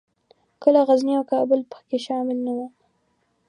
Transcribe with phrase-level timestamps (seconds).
[0.63, 2.67] کله غزني او کابل پکښې شامل نه وو.